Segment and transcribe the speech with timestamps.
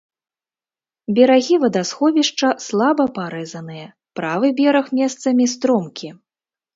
[1.17, 3.87] Берагі вадасховішча слаба парэзаныя,
[4.21, 6.09] правы бераг месцамі стромкі.